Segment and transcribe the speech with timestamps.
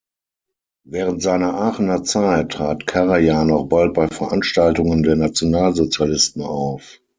[0.83, 6.97] Während seiner Aachener Zeit trat Karajan auch bald bei Veranstaltungen der Nationalsozialisten auf.